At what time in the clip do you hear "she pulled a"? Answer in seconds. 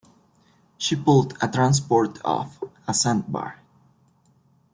0.79-1.47